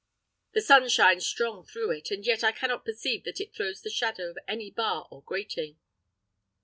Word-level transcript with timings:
The 0.53 0.61
sun 0.61 0.89
shines 0.89 1.27
strong 1.27 1.63
through 1.63 1.91
it, 1.91 2.09
and 2.09 2.25
yet 2.25 2.43
I 2.43 2.51
cannot 2.53 2.85
perceive 2.85 3.23
that 3.25 3.39
it 3.39 3.53
throws 3.53 3.83
the 3.83 3.91
shadow 3.91 4.31
of 4.31 4.39
any 4.47 4.71
bar 4.71 5.07
or 5.11 5.21
grating." 5.21 5.77